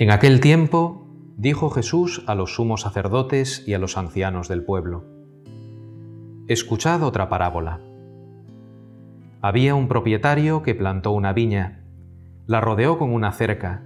En 0.00 0.12
aquel 0.12 0.38
tiempo 0.38 1.08
dijo 1.36 1.70
Jesús 1.70 2.22
a 2.28 2.36
los 2.36 2.54
sumos 2.54 2.82
sacerdotes 2.82 3.64
y 3.66 3.74
a 3.74 3.80
los 3.80 3.96
ancianos 3.96 4.46
del 4.46 4.62
pueblo, 4.62 5.02
Escuchad 6.46 7.02
otra 7.02 7.28
parábola. 7.28 7.80
Había 9.42 9.74
un 9.74 9.88
propietario 9.88 10.62
que 10.62 10.76
plantó 10.76 11.10
una 11.10 11.32
viña, 11.32 11.84
la 12.46 12.60
rodeó 12.60 12.96
con 12.96 13.12
una 13.12 13.32
cerca, 13.32 13.82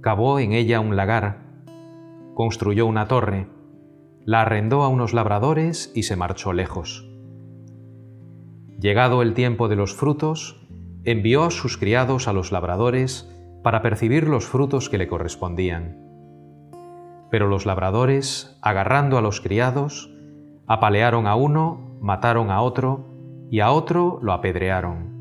cavó 0.00 0.40
en 0.40 0.54
ella 0.54 0.80
un 0.80 0.96
lagar, 0.96 1.38
construyó 2.34 2.84
una 2.86 3.06
torre, 3.06 3.46
la 4.24 4.42
arrendó 4.42 4.82
a 4.82 4.88
unos 4.88 5.14
labradores 5.14 5.92
y 5.94 6.02
se 6.02 6.16
marchó 6.16 6.52
lejos. 6.52 7.08
Llegado 8.80 9.22
el 9.22 9.34
tiempo 9.34 9.68
de 9.68 9.76
los 9.76 9.94
frutos, 9.94 10.66
envió 11.04 11.44
a 11.44 11.52
sus 11.52 11.76
criados 11.78 12.26
a 12.26 12.32
los 12.32 12.50
labradores 12.50 13.32
para 13.62 13.82
percibir 13.82 14.28
los 14.28 14.46
frutos 14.46 14.88
que 14.88 14.98
le 14.98 15.08
correspondían. 15.08 15.98
Pero 17.30 17.46
los 17.46 17.64
labradores, 17.64 18.58
agarrando 18.60 19.16
a 19.16 19.22
los 19.22 19.40
criados, 19.40 20.12
apalearon 20.66 21.26
a 21.26 21.34
uno, 21.34 21.96
mataron 22.00 22.50
a 22.50 22.60
otro, 22.60 23.06
y 23.50 23.60
a 23.60 23.70
otro 23.70 24.18
lo 24.22 24.32
apedrearon. 24.32 25.12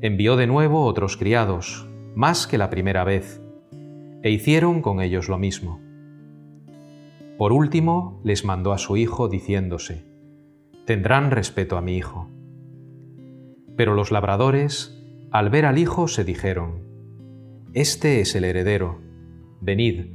Envió 0.00 0.36
de 0.36 0.46
nuevo 0.46 0.84
otros 0.84 1.16
criados, 1.16 1.88
más 2.14 2.46
que 2.46 2.58
la 2.58 2.70
primera 2.70 3.04
vez, 3.04 3.42
e 4.22 4.30
hicieron 4.30 4.82
con 4.82 5.00
ellos 5.00 5.28
lo 5.28 5.38
mismo. 5.38 5.80
Por 7.38 7.52
último, 7.52 8.20
les 8.24 8.44
mandó 8.44 8.72
a 8.72 8.78
su 8.78 8.96
hijo 8.96 9.28
diciéndose, 9.28 10.04
Tendrán 10.86 11.30
respeto 11.30 11.76
a 11.76 11.80
mi 11.80 11.96
hijo. 11.96 12.28
Pero 13.76 13.94
los 13.94 14.10
labradores, 14.10 15.01
al 15.32 15.48
ver 15.48 15.64
al 15.64 15.78
Hijo 15.78 16.08
se 16.08 16.24
dijeron, 16.24 16.82
Este 17.72 18.20
es 18.20 18.34
el 18.34 18.44
heredero, 18.44 19.00
venid, 19.62 20.10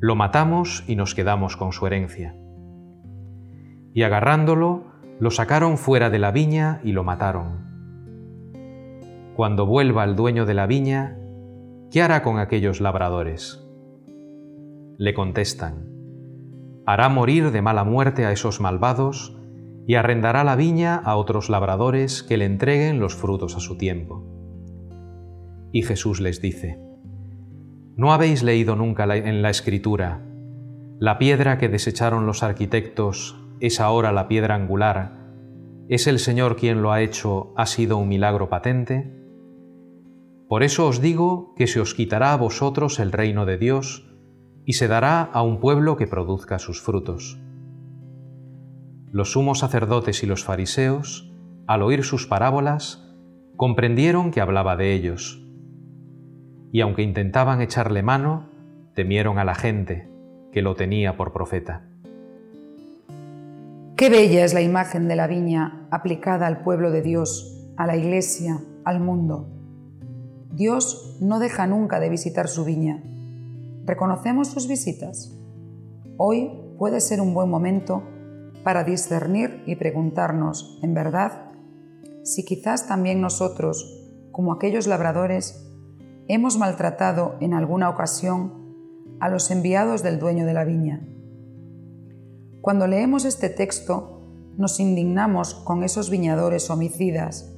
lo 0.00 0.16
matamos 0.16 0.82
y 0.88 0.96
nos 0.96 1.14
quedamos 1.14 1.56
con 1.56 1.72
su 1.72 1.86
herencia. 1.86 2.34
Y 3.94 4.02
agarrándolo, 4.02 4.82
lo 5.20 5.30
sacaron 5.30 5.78
fuera 5.78 6.10
de 6.10 6.18
la 6.18 6.32
viña 6.32 6.80
y 6.82 6.90
lo 6.92 7.04
mataron. 7.04 7.64
Cuando 9.36 9.66
vuelva 9.66 10.02
el 10.02 10.16
dueño 10.16 10.46
de 10.46 10.54
la 10.54 10.66
viña, 10.66 11.16
¿qué 11.92 12.02
hará 12.02 12.24
con 12.24 12.40
aquellos 12.40 12.80
labradores? 12.80 13.64
Le 14.98 15.14
contestan, 15.14 15.86
hará 16.86 17.08
morir 17.08 17.52
de 17.52 17.62
mala 17.62 17.84
muerte 17.84 18.26
a 18.26 18.32
esos 18.32 18.60
malvados 18.60 19.38
y 19.86 19.94
arrendará 19.94 20.42
la 20.42 20.56
viña 20.56 20.96
a 20.96 21.14
otros 21.14 21.50
labradores 21.50 22.24
que 22.24 22.36
le 22.36 22.46
entreguen 22.46 22.98
los 22.98 23.14
frutos 23.14 23.56
a 23.56 23.60
su 23.60 23.78
tiempo. 23.78 24.35
Y 25.76 25.82
Jesús 25.82 26.22
les 26.22 26.40
dice, 26.40 26.80
¿no 27.96 28.14
habéis 28.14 28.42
leído 28.42 28.76
nunca 28.76 29.04
en 29.14 29.42
la 29.42 29.50
escritura, 29.50 30.24
la 30.98 31.18
piedra 31.18 31.58
que 31.58 31.68
desecharon 31.68 32.24
los 32.24 32.42
arquitectos 32.42 33.36
es 33.60 33.78
ahora 33.78 34.10
la 34.10 34.26
piedra 34.26 34.54
angular, 34.54 35.34
es 35.90 36.06
el 36.06 36.18
Señor 36.18 36.56
quien 36.56 36.80
lo 36.80 36.92
ha 36.92 37.02
hecho, 37.02 37.52
ha 37.58 37.66
sido 37.66 37.98
un 37.98 38.08
milagro 38.08 38.48
patente? 38.48 39.12
Por 40.48 40.62
eso 40.62 40.86
os 40.86 41.02
digo 41.02 41.52
que 41.56 41.66
se 41.66 41.78
os 41.78 41.92
quitará 41.92 42.32
a 42.32 42.38
vosotros 42.38 42.98
el 42.98 43.12
reino 43.12 43.44
de 43.44 43.58
Dios 43.58 44.10
y 44.64 44.72
se 44.72 44.88
dará 44.88 45.20
a 45.20 45.42
un 45.42 45.60
pueblo 45.60 45.98
que 45.98 46.06
produzca 46.06 46.58
sus 46.58 46.80
frutos. 46.80 47.38
Los 49.12 49.32
sumos 49.32 49.58
sacerdotes 49.58 50.22
y 50.22 50.26
los 50.26 50.42
fariseos, 50.42 51.30
al 51.66 51.82
oír 51.82 52.02
sus 52.02 52.26
parábolas, 52.26 53.14
comprendieron 53.56 54.30
que 54.30 54.40
hablaba 54.40 54.76
de 54.76 54.94
ellos 54.94 55.42
y 56.76 56.82
aunque 56.82 57.00
intentaban 57.00 57.62
echarle 57.62 58.02
mano, 58.02 58.50
temieron 58.92 59.38
a 59.38 59.46
la 59.46 59.54
gente 59.54 60.10
que 60.52 60.60
lo 60.60 60.76
tenía 60.76 61.16
por 61.16 61.32
profeta. 61.32 61.88
Qué 63.96 64.10
bella 64.10 64.44
es 64.44 64.52
la 64.52 64.60
imagen 64.60 65.08
de 65.08 65.16
la 65.16 65.26
viña 65.26 65.88
aplicada 65.90 66.46
al 66.46 66.62
pueblo 66.64 66.90
de 66.90 67.00
Dios, 67.00 67.66
a 67.78 67.86
la 67.86 67.96
iglesia, 67.96 68.60
al 68.84 69.00
mundo. 69.00 69.48
Dios 70.52 71.16
no 71.22 71.38
deja 71.38 71.66
nunca 71.66 71.98
de 71.98 72.10
visitar 72.10 72.46
su 72.46 72.66
viña. 72.66 73.02
¿Reconocemos 73.86 74.48
sus 74.48 74.68
visitas? 74.68 75.34
Hoy 76.18 76.50
puede 76.76 77.00
ser 77.00 77.22
un 77.22 77.32
buen 77.32 77.48
momento 77.48 78.02
para 78.64 78.84
discernir 78.84 79.62
y 79.64 79.76
preguntarnos, 79.76 80.78
en 80.82 80.92
verdad, 80.92 81.52
si 82.22 82.44
quizás 82.44 82.86
también 82.86 83.22
nosotros, 83.22 84.06
como 84.30 84.52
aquellos 84.52 84.86
labradores, 84.86 85.65
hemos 86.28 86.58
maltratado 86.58 87.36
en 87.40 87.54
alguna 87.54 87.88
ocasión 87.88 88.52
a 89.20 89.28
los 89.28 89.50
enviados 89.50 90.02
del 90.02 90.18
dueño 90.18 90.44
de 90.44 90.54
la 90.54 90.64
viña. 90.64 91.06
Cuando 92.60 92.86
leemos 92.86 93.24
este 93.24 93.48
texto, 93.48 94.22
nos 94.56 94.80
indignamos 94.80 95.54
con 95.54 95.84
esos 95.84 96.10
viñadores 96.10 96.68
homicidas, 96.70 97.54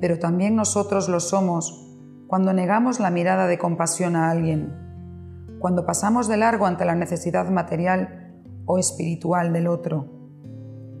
pero 0.00 0.18
también 0.18 0.56
nosotros 0.56 1.08
lo 1.08 1.20
somos 1.20 1.86
cuando 2.26 2.52
negamos 2.52 3.00
la 3.00 3.10
mirada 3.10 3.46
de 3.46 3.58
compasión 3.58 4.16
a 4.16 4.30
alguien, 4.30 4.74
cuando 5.58 5.84
pasamos 5.84 6.26
de 6.26 6.38
largo 6.38 6.66
ante 6.66 6.84
la 6.84 6.94
necesidad 6.94 7.48
material 7.50 8.42
o 8.66 8.78
espiritual 8.78 9.52
del 9.52 9.66
otro, 9.66 10.06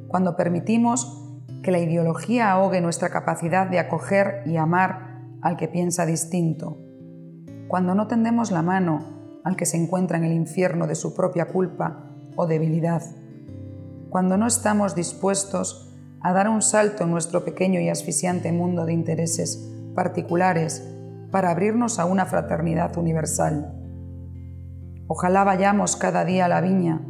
cuando 0.08 0.36
permitimos 0.36 1.16
que 1.62 1.70
la 1.70 1.78
ideología 1.78 2.52
ahogue 2.52 2.80
nuestra 2.80 3.10
capacidad 3.10 3.68
de 3.68 3.78
acoger 3.78 4.42
y 4.46 4.56
amar 4.56 5.09
al 5.42 5.56
que 5.56 5.68
piensa 5.68 6.06
distinto, 6.06 6.78
cuando 7.68 7.94
no 7.94 8.06
tendemos 8.06 8.50
la 8.50 8.62
mano 8.62 9.20
al 9.44 9.56
que 9.56 9.66
se 9.66 9.76
encuentra 9.76 10.18
en 10.18 10.24
el 10.24 10.32
infierno 10.32 10.86
de 10.86 10.94
su 10.94 11.14
propia 11.14 11.46
culpa 11.46 12.10
o 12.36 12.46
debilidad, 12.46 13.02
cuando 14.10 14.36
no 14.36 14.46
estamos 14.46 14.94
dispuestos 14.94 15.94
a 16.20 16.32
dar 16.32 16.48
un 16.48 16.62
salto 16.62 17.04
en 17.04 17.10
nuestro 17.10 17.44
pequeño 17.44 17.80
y 17.80 17.88
asfixiante 17.88 18.52
mundo 18.52 18.84
de 18.84 18.92
intereses 18.92 19.70
particulares 19.94 20.86
para 21.30 21.50
abrirnos 21.50 21.98
a 21.98 22.04
una 22.04 22.26
fraternidad 22.26 22.96
universal. 22.98 23.72
Ojalá 25.06 25.44
vayamos 25.44 25.96
cada 25.96 26.24
día 26.24 26.44
a 26.44 26.48
la 26.48 26.60
viña 26.60 27.00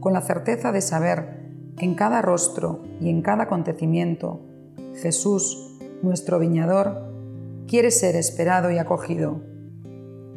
con 0.00 0.12
la 0.12 0.20
certeza 0.20 0.72
de 0.72 0.80
saber 0.80 1.40
que 1.76 1.84
en 1.84 1.94
cada 1.94 2.22
rostro 2.22 2.82
y 3.00 3.10
en 3.10 3.22
cada 3.22 3.44
acontecimiento 3.44 4.40
Jesús, 4.94 5.78
nuestro 6.02 6.38
viñador, 6.38 7.09
quiere 7.70 7.92
ser 7.92 8.16
esperado 8.16 8.72
y 8.72 8.78
acogido. 8.78 9.44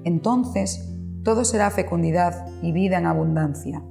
Entonces 0.03 0.87
todo 1.23 1.45
será 1.45 1.71
fecundidad 1.71 2.45
y 2.61 2.71
vida 2.73 2.99
en 2.99 3.07
abundancia. 3.07 3.81